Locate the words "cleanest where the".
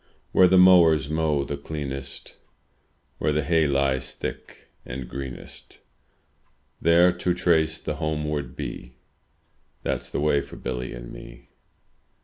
1.57-3.43